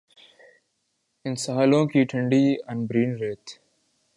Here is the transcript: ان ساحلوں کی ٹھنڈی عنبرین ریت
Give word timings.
ان 1.25 1.35
ساحلوں 1.35 1.85
کی 1.85 2.03
ٹھنڈی 2.03 2.43
عنبرین 2.67 3.15
ریت 3.15 3.49